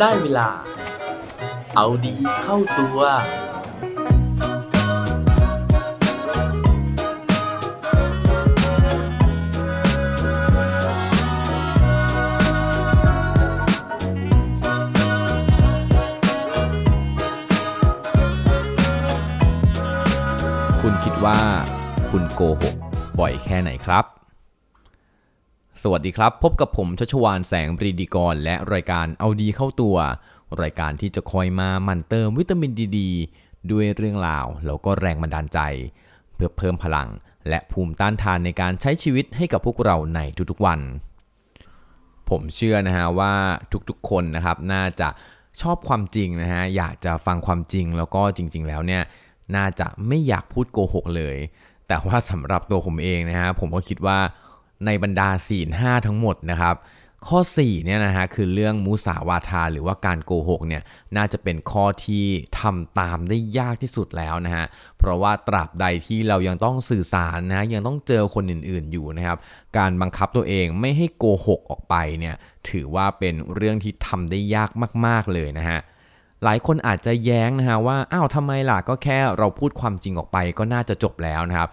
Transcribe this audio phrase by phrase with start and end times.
[0.00, 0.48] ได้เวลา
[1.76, 2.98] เอาดีเข้าตัว
[20.80, 21.38] คุณคิดว่า
[22.10, 22.76] คุณโกหก
[23.18, 24.19] บ่อยแค่ไหนครับ
[25.84, 29.96] สวัสดีครับ พบกับผมชัชวานแสงปรีดีกร และรายการเอาดีเข้าตัว
[30.62, 33.00] รายการที่จะคอยมามั่นเติมวิตามินดีด
[33.70, 35.58] ด้วยเรื่องราวแล้วก็แรงบันดาลใจ
[36.34, 37.08] เพื่อเพิ่มพลัง
[37.48, 40.80] และภูมิต้านทานในการใช้ชีวิตให้กับพวกเราในทุกๆวัน
[42.30, 43.34] ผมเชื่อนะฮะว่า
[43.88, 45.08] ทุกๆคนนะครับน่าจะ
[45.60, 49.02] ชอบความจริงนะฮะอยากจะฟังความจริงแล้วก็จริง ๆ แล้วเนี่ย
[49.56, 51.36] น่าจะไม่อยากพูดโกหกเลย
[51.88, 54.18] แต่ว่าสำหรับตัวผมเองนะฮะผมก็คิดว่า
[54.86, 56.76] ในบรรดาศีลห้าทั้งหมดนะครับ
[57.28, 60.82] ข้อ4เนี่ยนะฮะคือเรื่องมุสาวาทาหรือว่าการโกหกเนี่ย
[61.16, 62.24] น่าจะเป็นข้อที่
[62.60, 64.66] ทำตามได้ยากที่สุดแล้วนะฮะ
[64.98, 69.38] เพราะว่าตราบใดที่เรายังต้องสื่อสารนะยังต้องเจอคนอื่นๆอยู่นะครับ
[69.78, 72.34] การบังคับตัวเองไม่ให้โกหกออกไปเนี่ย
[72.68, 74.70] ถือว่าเป็นเรื่องที่ทำได้ยาก
[75.06, 75.80] มาก ๆเลยนะฮะ
[76.44, 81.68] หลายคนอาจจะแย้งนะฮะว่าอ้าวทำไมล่ะก็แค่เราพูดความจริงออกไปก็น่าจะจบแล้วนะครับ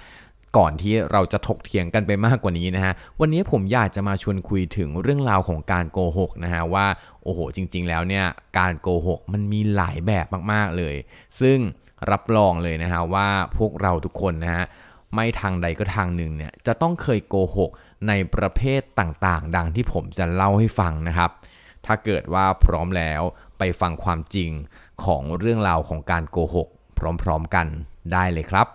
[0.58, 6.86] ก่อนที่เราจะถกเถียงกันไปมากกว่านี้นะฮะ วันนี้ผมอยากจะมาชวนคุยถึงเรื่องราวของการโกหกนะฮะว่า
[7.24, 8.26] โอ้โห จริง ๆ แล้วเนี่ย
[8.58, 10.96] การโกหกมันมีหลายแบบมากๆเลย
[11.42, 11.58] ซึ่ง
[12.12, 14.66] รับรองเลยนะฮะว่าพวกเราทุกคนนะฮะ
[15.14, 17.72] ไม่ทางใดก็ทางหนึ่งเนี่ย จะต้องเคยโกหก
[18.08, 21.32] ในประเภทต่างๆ ดังที่ผมจะเล่าให้ฟังนะครับ
[21.86, 23.22] ถ้าเกิดว่าพร้อมแล้ว
[23.58, 24.52] ไปฟังความจริง
[25.04, 26.68] ของเรื่องราวของการโกหก
[27.22, 27.68] พร้อม ๆ กัน
[28.14, 28.68] ได้เลยครับ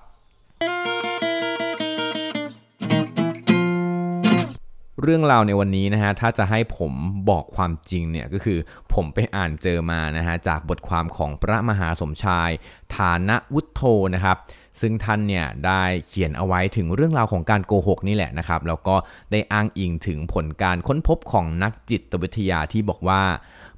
[5.02, 6.92] เรื่องราวในวันนี้นะฮะถ้าจะให้ผม
[7.30, 8.58] บอกความจริงเนี่ยก็คือ
[8.94, 12.50] ผมไปอ่านเจอมานะฮะจากบทความของพระมหาสมชาย
[12.96, 13.82] ฐานะวุฒโธ
[14.14, 14.36] นะครับ
[14.80, 18.96] ซึ่งท่านเนี่ยได้เขียนเอาไว้ถึงเรื่องราวของการโกหกนี่แหละนะครับแล้วก็
[19.32, 23.22] ได้อ้างอิงถึงผลการค้นพบของนักจิตวิทยาที่บอกว่า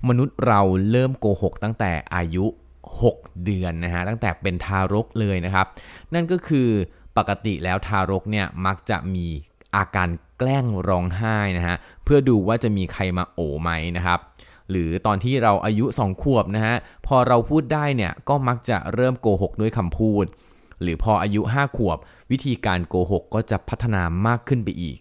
[0.09, 2.47] มนุษย์เราเริ่มโกหกตั้งแต่อายุ
[2.95, 5.67] 6 เดือนนะฮะตั้งแต่เป็นทารกเลยนะครับ
[6.15, 6.69] นั่นก็คือ
[7.17, 9.27] ปกติแล้วทารกเนี่ยมักจะมี
[9.77, 10.09] อาการ
[10.39, 14.21] แกล้งร้องไห้นะฮะเพื่อดูว่าจะมีใครมาโอบไหมนะครับ
[14.71, 20.25] หรือตอนที่เราอายุ 2 ขวบนะฮะพอเราพูดได้เนี่ยก็มักจะเริ่มโกหกด้วยคำพูด
[20.83, 21.99] หรือพออายุ 5 ขวบ
[22.31, 24.99] วิธีการโกหกก็จะพัฒนามากขึ้นไปอีก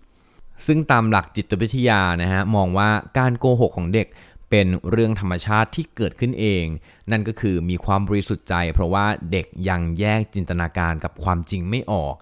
[0.66, 4.08] ซึ่งตามหลักจิตวิทยานะฮะมองว่าการโกหกของเด็ก
[4.50, 6.66] เป็นเรื่องธรรมชาติที่เกิดขึ้นเอง
[7.12, 12.16] นั่นก็คือมีความบริสุทธิ์ใจ เพราะว่าเด็กยังแยกจินตนาการกับความจริงไม่ออก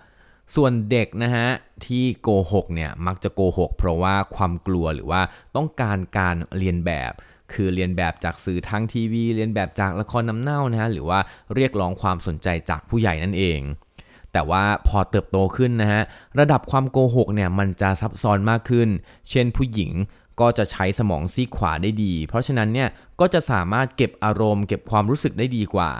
[0.55, 1.47] ส่วนเด็กนะฮะ
[1.85, 5.21] ที่โกหกเนี่ยมักจะโกหก เพราะว่าความกลัวหรือว่า
[5.55, 7.11] ต้องการการเรียนแบบ
[7.53, 11.19] คือเรียนแบบจากสื่อทางทีวี เรียนแบบจากละครน้ำเน่านะฮะหรือว่า
[11.55, 13.59] เรียกร้องความสนใจจากผู้ใหญ่นั่นเอง
[14.31, 16.01] แต่ว่าพอเติบโตขึ้นนะฮะ
[16.39, 18.89] ระดับความโกหกเนี่ยมันจะซับซ้อนมากขึ้น
[19.29, 19.91] เช่นผู้หญิง
[20.39, 25.91] ก็จะใช้สมองซีขวาได้ดี เพราะฉะนั้นเนี่ยก็จะสามารถเก็บอารมณ์ เก็บความรู้สึกได้ดีกว่า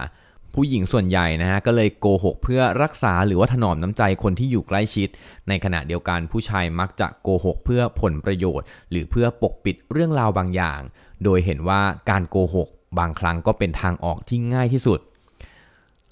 [0.55, 5.09] ผู้หญิงส่วนใหญ่นะฮะก็เลยโกหกเพื่อรักษาหรือว่าถนอมน้ำใจคนที่อยู่ใกล้ชิด
[5.47, 10.79] ในขณะเดียวกันผู้ชายมักจะโกหกเพื่อผลประโยชน์ หรือเพื่อปกปิดเรื่องราวบางอย่าง
[11.23, 12.67] โดยเห็นว่าการโกหก
[12.99, 14.99] บางครั้งก็เป็นทางออกที่ง่ายที่สุด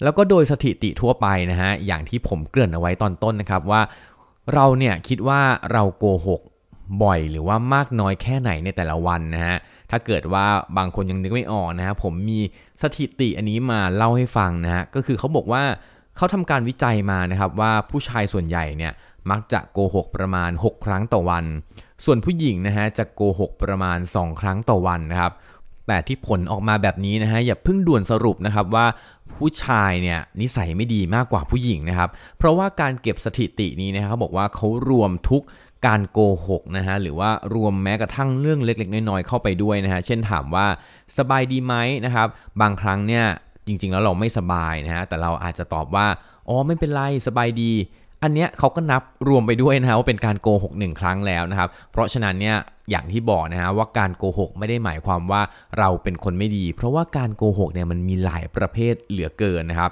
[0.02, 3.82] แล้วก็โดยสถิติทั่วไปนะฮะอย่างที่ผมเกริ่นเอาไว้ตอนต้นนะครับว่า
[4.54, 5.40] เราเนี่ยคิดว่า
[5.72, 6.40] เราโกหก
[7.02, 9.56] บ่อยหรือว่ามากน้อยแค่ไหนในแต่ละวันนะฮะ
[9.90, 10.46] ถ้าเกิดว่า
[10.76, 12.40] บางคนยังนึกไม่ออกนะฮะผมมี
[12.82, 15.62] สถิติอันนี้มาเล่าให้ฟังนะฮะก็คือเขาบอกว่า
[16.16, 18.92] เขาทำการวิจัยมานะครับว่าผู้ชายส่วนใหญ่เนี่ย
[19.30, 21.44] มักจะโกหกประมาณ 6 ครั้งต่อวัน
[22.04, 25.32] ส่วนผู้หญิงนะฮะจะโกหกประมาณ 2 ครั้งต่อวันนะครับ
[25.86, 28.86] แต่ที่ผลออกมาแบบนี้นะฮะอย่าเพิ่งด่วนสรุปนะครับว่า
[29.34, 35.42] ผู้ชายเนี่ยนิสัยไม่ดีมากกว่าผู้หญิงนะครับ เพราะว่าการเก็บสถิตินี้นะครับเขาบอกว่าเขารวมทุก
[35.86, 36.18] การโก
[36.48, 40.66] หกนะฮะหรือว่ารวมแม้กระทั่งเรื่องเล็ก ๆ น้อยๆเข้าไปด้วยนะฮะเช่นถามว่า
[41.18, 41.74] สบายดีไหม
[42.04, 42.28] นะครับ
[42.60, 43.24] บางครั้งเนี่ย
[43.66, 46.06] จริง ๆ แล้วเราไม่สบายนะฮะแต่เราอาจจะตอบว่า
[46.48, 47.72] อ๋อไม่เป็นไรสบายดี
[48.22, 52.56] อันเนี้ยเขาก็นับรวมไปด้วยนะฮะว่าเป็นการโกหกหนึ่งครั้งแล้วนะครับ เพราะฉะนั้นเนี่ย
[52.90, 55.42] อย่างที่บอกนะฮะว่าการโกหกไม่ได้หมายความว่า
[55.78, 59.90] เราเป็นคนไม่ดี เพราะว่าการโกหกเนี่ยมันมีหลายประเภทเหลือเกินนะครับ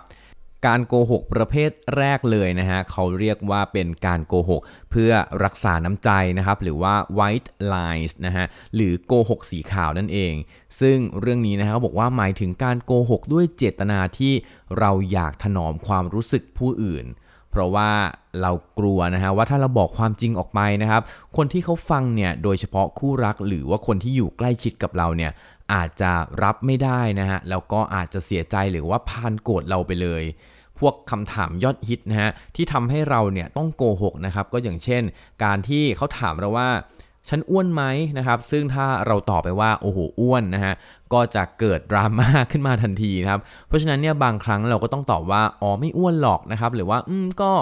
[0.66, 5.12] การโกหกประเภทแรกเลยนะฮะเขาเรียกว่าเป็นการโกหกเพื่อ
[5.44, 10.34] รักษาน้ำใจนะครับหรือว่า white lies นะฮะหรือโกหกสีขาวนั่นเอง
[10.80, 14.32] ซึ่งเรื่องนี้นะฮะเขาบอกว่าหมายถึงการโกหกด้วยเจตนาที่
[14.78, 17.06] เราอยากถนอมความรู้สึกผู้อื่น
[17.50, 17.90] เพราะว่า
[18.40, 21.02] เรากลัวนะฮะว่าถ้าเราบอกความจริงออกไปนะครับ
[21.36, 25.32] คนที่เขาฟังเนี่ยโดยเฉพาะคู่รักหรือว่าคนที่อยู่ใกล้ชิดกับเราเนี่ย
[25.72, 26.12] อาจจะ
[26.42, 30.24] รับไม่ได้นะฮะ แล้วก็อาจจะเสียใจหรือว่าพานโกรธเราไปเลย
[30.78, 35.02] พวกคำถามยอดฮิตนะฮะ ที่ทำให้เราเนี่ยต้องโกหกนะครับ ก็อย่างเช่น
[35.44, 36.68] การที่เขาถามเราว่า
[37.28, 37.82] ฉันอ้วนไหม
[38.18, 40.74] นะครับ ซึ่งถ้าเราตอบไปว่าโอ้โหอ้วนนะฮะ
[41.12, 47.52] ก็จะเกิดดราม่าขึ้นมาทันทีนะครับ เพราะฉะนั้นเนี่ยบางครั้งเราก็ต้องตอบว่าอ๋อไม่อ้วนหรอกนะครับ หรือว่าอืมก็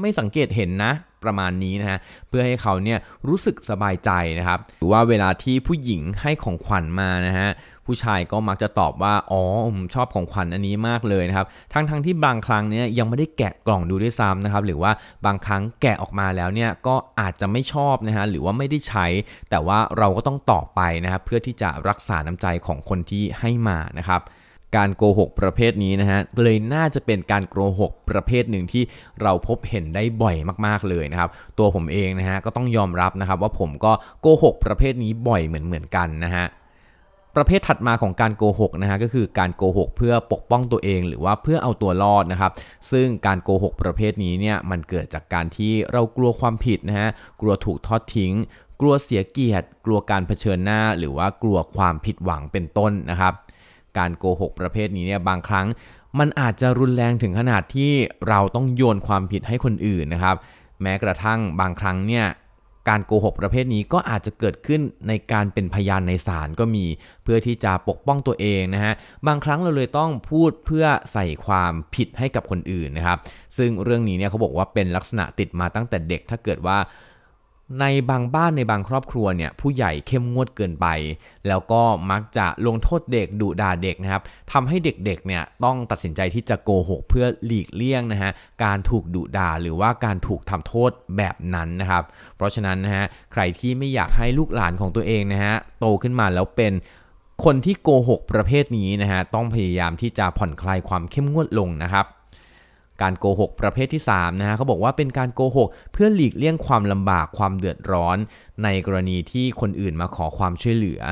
[0.00, 0.92] ไม่สังเกตเห็นนะ
[1.24, 1.98] ประมาณนี้นะฮะ
[2.28, 2.98] เพื่อให้เขาเนี่ย
[3.28, 7.50] รู้สึกสบายใจนะครับหรือว่าเวลาที่ผู้หญิงให้ของขวัญมานะฮะ
[7.88, 9.42] ผู้ชายก็มักจะตอบว่า อ๋อ
[9.74, 14.92] ผมชอบของขวัญอันนี้มากเลยนะครับ ทั้งทั้งที่บางครั้งเนี่ยยังไม่ได้แกะกล่องดูด้วยซ้ำนะครับ หรือว่า
[15.26, 19.06] บางครั้งแกะออกมาแล้วเนี่ยก็อาจจะไม่ชอบนะฮะ หรือว่าไม่ได้ใช้
[19.50, 24.20] แต่ว่าเราก็ต้องตอบไปนะครับ เพื่อที่จะรักษาน้ำใจของคนที่ให้มานะครับ
[24.76, 28.82] การโกหกประเภทนี้นะฮะเลยน่าจะเป็นการโกหกประเภทหนึ่งที่
[29.22, 30.36] เราพบเห็นได้บ่อย
[30.66, 36.46] มากๆเลยนะครับตัวผมเองนะฮะก็ต้องยอมรับนะครับว่าผมก็โกหกประเภทนี้บ่อยเหมือนๆกันนะฮะ
[37.36, 42.52] ประเภทถัดมาของการโกหกนะฮะก็คือการโกหกเพื่อปกป้องตัวเองหรือว่าเพื่อเอาตัวรอดนะครับ
[42.92, 47.08] ซึ่งการโกหกประเภทนี้เนี่ยมันเกิดจากการที่เรากลัวความผิดนะฮะ
[47.40, 48.32] กลัวถูกทอดทิ้ง
[48.80, 53.34] กลัวเสียเกียรติ กลัวการเผชิญหน้า หรือว่ากลัวความผิดหวังเป็นต้นนะครับ
[53.98, 55.66] การโกหกประเภทนี้เนี่ยบางครั้ง
[56.18, 57.92] มันอาจจะรุนแรงถึงขนาดที่
[58.28, 60.36] เราต้องโยนความผิดให้คนอื่นนะครับ
[60.82, 62.26] แม้กระทั่งบางครั้งเนี่ย
[62.88, 66.84] การโกหกประเภทนี้ก็อาจจะเกิดขึ้นในการเป็นพยานในศาลก็มี
[67.24, 68.94] เพื่อที่จะปกป้องตัวเองนะฮะ
[69.26, 73.18] บางครั้งเราเลยต้องพูดเพื่อใส่ความผิดให้กับคนอื่นนะครับ
[73.58, 76.78] ซึ่งเรื่องนี้เนี่ยเขาบอกว่าเป็นลักษณะติดมาตั้งแต่เด็กถ้าเกิดว่า
[77.80, 80.86] ในบางบ้านในบางครอบครัวเนี่ยผู้ใหญ่เข้มงวดเกินไป
[81.48, 84.22] แล้วก็มักจะลงโทษเด็กดุด่าเด็กนะครับ
[84.52, 88.30] ทำให้เด็กๆเนี่ยต้องตัดสินใจที่จะโกหกเพื่อหลีกเลี่ยงนะฮะ
[88.64, 92.04] การถูกดุด่าหรือว่าการถูกทำโทษแบบนั้นนะครับ
[92.36, 96.72] เพราะฉะนั้นนะฮะใครที่ไม่อยากให้ลูกหลานของตัวเองนะฮะโตขึ้นมาแล้วเป็น
[97.44, 102.06] คนที่โกหกประเภทนี้นะฮะต้องพยายามที่จะผ่อนคลายความเข้มงวดลงนะครับ
[103.02, 108.16] การโกหกประเภทที่3นะฮะเขาบอกว่าเป็นการโกหกเพื่อหลีกเลี่ยงความลำบากความเดือดร้อน
[108.64, 111.02] ในกรณีที่คนอื่นมาขอความช่วยเหลือ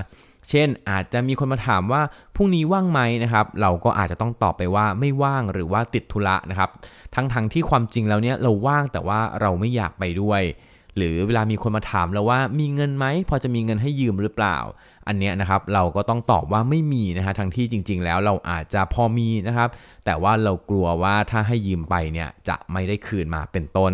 [0.50, 2.02] เช่น อาจจะมีคนมาถามว่า
[2.37, 6.70] พรุ่งนี้ว่างไหมนะครับ เราก็อาจจะต้องตอบไปว่าไม่ว่างหรือว่าติดธุระนะครับ
[7.14, 10.43] ทั้งๆทที่ความจริงแล้วเนี่ยเราว่างแต่ว่าเราไม่อยากไปด้วย
[10.96, 14.58] หรือเวลามีคนมาถามเราว่ามีเงินไหมพอจะมีเงินให้ยืมหรือเปล่า
[15.08, 19.68] อันเนี้ยนะครับเราก็ต้องตอบว่าไม่มีนะฮะทั้งที่จริง ๆ แล้วเราอาจจะพอมีนะครับ
[20.04, 23.92] แต่ว่าเรากลัวว่าถ้าให้ยืมไปเนี่ยจะไม่ได้คืนมาเป็นต้น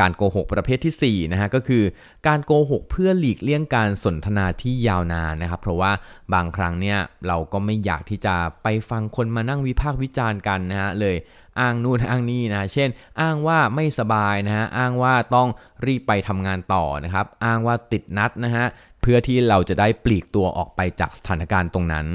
[0.00, 1.82] การโกหกประเภทที่4นะฮะก็คือ
[2.26, 5.92] การโกหกเพื่อหลีกเลี่ยงการสนทนาที่ยาวนานนะครับเพราะว่า
[6.34, 11.16] บางครั้งเนี่ยเราก็ไม่อยากที่จะไปฟังคนมานั่งวิพากษ์วิจารณ์กันนะฮะเลย
[11.60, 12.88] อ้างนู่นอ้างนี่นะเช่น
[13.20, 15.48] อ้างว่าไม่สบายนะฮะอ้างว่าต้อง
[15.86, 18.66] รีบไปทำงานต่อนะครับอ้างว่าติดนัดนะฮะ
[19.02, 22.06] เพื่อที่เราจะได้ปลีกตัวออกไปจากสถานการณ์ตรงนั้น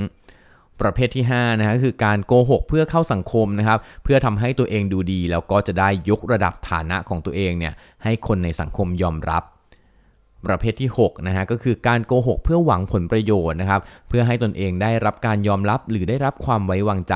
[0.81, 7.73] ประเภทที่5นะฮะคือการโกหกเพื่อเข้าสังคมนะครับเพื่อทำให้ตัวเองดูดี แล้วก็จะได้ยกระดับฐานะของตัวเองเนี่ย
[8.03, 9.43] ให้คนในสังคมยอมรับ
[10.45, 17.15] ประเภทที่6นะฮะก็คือการโกหกเพื่อหวังผลประโยชน์นะครับเพื่อให้ตนเองได้รับการยอมรับหรือได้รับความไว้วางใจ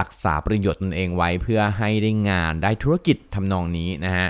[0.00, 4.28] รักษาประโยชน์ตนเองไว้ เพื่อให้ได้งานได้ธุรกิจทำนองนี้นะฮะ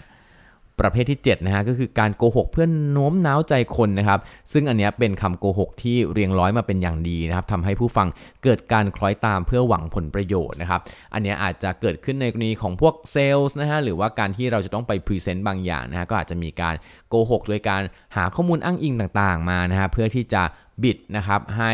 [0.83, 4.21] ประเภทที่7นะฮะก็คือการโกหกเพื่อนโน้มน้าวใจคนนะครับ
[4.53, 8.09] ซึ่งอันเนี้ยเป็นคำโกหกที่เรียงร้อยมาเป็นอย่างดีนะครับทำให้ผู้ฟัง
[8.45, 10.81] เกิดการคล้อยตามเพื่อหวังผลประโยชน์นะครับ
[11.15, 16.75] อันเนี้ยอาจจะเกิดขึ้นในกรณีของพวกเซลล์นะฮะหรือว่าการที่เราจะต้องไป present บางอย่างนะฮะก็อาจจะมีการ
[17.09, 17.83] โกหกโดยการ
[18.17, 20.43] หาข้อมูลอ้างอิงต่างๆมานะฮะเพื่อที่จะ
[20.83, 21.73] บิดนะครับให้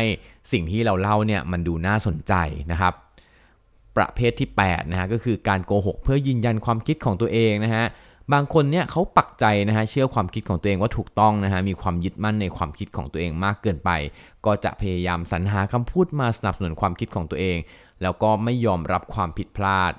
[0.51, 2.33] สิ่งที่เราเล่าเนี่ยมันดูน่าสนใจ
[2.71, 2.93] นะครับ
[3.97, 7.85] ประเภทที่8นะฮะก็คือการโกหกเพื่อยืนยันความคิดของตัวเองนะฮะ
[8.33, 13.89] บางคนเนี่ยเขาปักใจนะฮะเชื่อความคิดของตัวเองว่าถูกต้องนะฮะมีความยึดมั่นในความคิดของตัวเองมากเกินไป
[14.45, 17.57] ก็จะพยายามสรรหาคำพูดมาสนับสนุนความคิดของตัวเอง
[18.01, 19.93] แล้วก็ไม่ยอมรับความผิดพลาด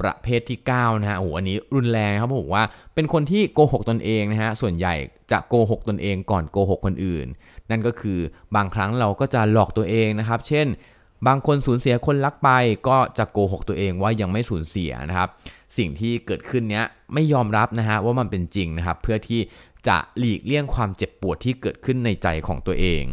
[0.00, 2.64] ประเภทที่9นะฮะโอ้โหอันนี้รุนแรงครับบอกว่า
[2.94, 4.94] เป็นคนที่โกหกตนเองนะฮะส่วนใหญ่
[5.30, 7.26] จะโกหกตนเองก่อนโกหกคนอื่น
[7.70, 8.18] นั่นก็คือ
[8.56, 10.66] บางครั้งเราก็จะหลอกตัวเองนะครับ เช่น
[11.26, 12.48] บางคนสูญเสียคนรักไป
[12.88, 15.28] ก็จะโกหกตัวเองว่ายังไม่สูญเสียนะครับ
[15.76, 19.40] สิ่งที่เกิดขึ้นเนี้ยไม่ยอมรับนะฮะว่ามันเป็นจริงนะครับ เพื่อที่
[19.88, 23.04] จะหลีกเลี่ยงความเจ็บปวดที่เกิดขึ้นในใจของตัวเอง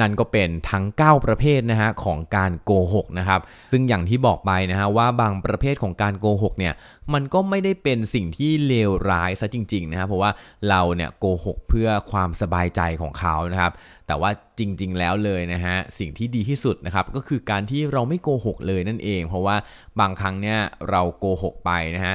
[0.00, 3.40] นั่นก็เป็นทั้ง 9 ประเภทนะฮะของการโกหกนะครับ
[3.72, 6.74] ซึ่งอย่างที่บอกไปนะฮะว่าบางประเภทของการโกหกเนี่ย
[7.12, 10.30] มันก็ไม่ได้เป็นสิ่งที่เลวร้ายซะจริงๆนะครับเพราะว่า
[10.68, 13.72] เราเนี่ยโกหกเพื่อความสบายใจของเขานะครับ
[14.06, 19.56] แต่ว่าจริงๆแล้วเลยนะฮะสิ่งที่ดีที่สุดนะครับก็คือการที่เราไม่โกหกเลยนั่นเอง เพราะว่า
[20.00, 20.58] บางครั้งเนี่ย
[20.90, 22.14] เราโกหกไปนะฮะ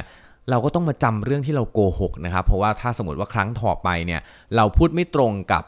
[0.50, 4.20] เราก็ต้องมาจำเรื่องที่เราโกหกนะครับเพราะว่าถ้าสมมติว่าครั้งต่อไปเนี่ย
[4.56, 5.64] เราพูดไม่ตรงกับ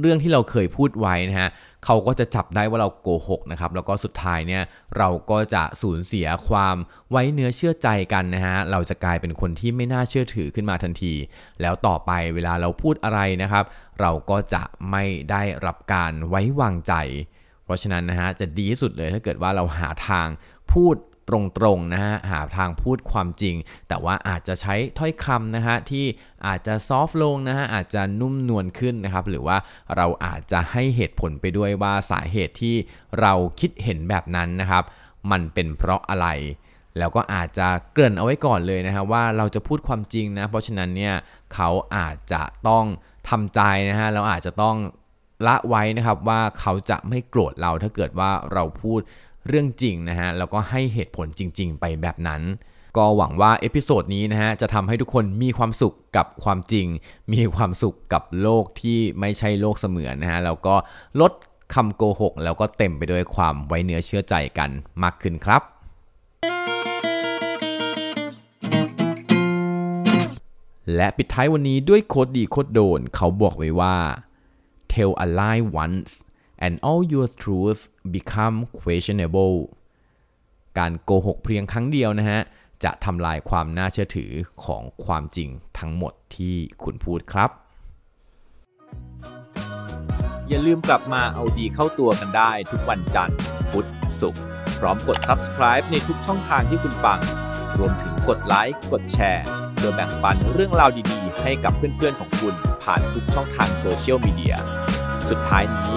[0.00, 1.50] เรื่องที่เราเคยพูดไว้นะฮะ
[1.84, 4.62] เขาก็จะจับได้ว่าเราโกหกนะครับแล้วก็สุดท้ายเนี่ย
[4.98, 6.76] เราก็จะสูญเสียความ
[7.10, 11.14] ไว้เนื้อเชื่อใจกันนะฮะเราจะกลายเป็นคนที่ไม่น่าเชื่อถือขึ้นมาทันที
[11.62, 13.64] แล้วต่อไปเวลาเราพูดอะไรนะครับ
[14.00, 16.94] เราก็จะไม่ได้รับการไว้วางใจ
[17.64, 20.28] เพราะฉะนั้นนะฮะจะดีที่สุดเลยถ้าเกิดว่าเราหาทาง
[20.72, 20.96] พูด
[21.28, 21.30] ต
[21.64, 23.56] รงๆนะฮะหาทางพูดความจริง
[23.88, 26.04] แต่ว่าอาจจะใช้ถ้อยคำนะฮะที่
[26.46, 29.56] อาจจะซอฟลงนะฮะอาจจะนุ่มนวลขึ้นนะครับ หรือว่า
[29.96, 32.76] เราอาจจะให้เหตุผลไปด้วยว่าสาเหตุที่
[33.20, 34.84] เราคิดเห็นแบบนั้นนะครับ
[35.30, 36.28] มันเป็นเพราะอะไร
[36.98, 41.14] แล้วก็อาจจะเกริ่นเอาไว้ก่อนเลยนะฮะว่าเราจะพูดความจริงนะเพราะฉะนั้นเนี่ย
[41.54, 42.84] เขาอาจจะต้อง
[43.28, 44.76] ทำใจนะฮะเราอาจจะต้อง
[45.46, 49.00] ละไว้นะครับว่าเขาจะไม่โกรธเราถ้าเกิดว่าเราพูด
[49.46, 52.42] เรื่องจริงนะฮะแล้วก็ให้เหตุผลจริง ๆ ไปแบบนั้น
[52.96, 56.86] ก็หวังว่า episode นี้นะฮะจะทำให้ทุกคนมีความสุขกับความจริง
[57.32, 60.74] มีความสุขกับโลกที่ไม่ใช่โลกเสมือนนะฮะแล้วก็
[61.20, 61.32] ลด
[61.74, 64.70] คำโกหก แล้วก็เต็มไปด้วยความไว้เนื้อเชื่อใจกัน
[65.02, 65.62] มากขึ้นครับ
[70.96, 73.96] และปิดท้ายวันนี้ด้วย quote ดี quote โดนเขาบอกไว้ว่า
[74.92, 76.12] tell a lie once
[76.64, 77.80] and all your truth
[78.14, 79.56] become questionable
[80.78, 82.40] การโกหกเพียงครั้งเดียวนะฮะ
[82.84, 84.32] จะทำลายความน่าเชื่อถือ
[84.64, 85.48] ของความจริง
[85.78, 87.50] ทั้งหมดที่คุณพูดครับ
[90.48, 93.38] อย่าลืมกลับมาเอาดีเข้าตัวกันได้ทุกวันจันทร์
[93.70, 93.88] พุธ
[94.20, 94.42] ศุกร์
[94.78, 97.18] พร้อมกด subscribe ในทุกช่องทางที่คุณฟัง
[97.78, 99.44] รวมถึงกดไลค์ กดแชร์
[99.74, 104.54] เพื่อแบ่งปันเรื่องราวดีๆ ให้กับเพื่อนๆของคุณผ่านทุกช่องทางโซเชียลมีเดีย
[105.28, 105.96] สุดท้ายนี้